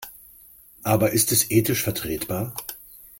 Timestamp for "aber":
0.81-1.11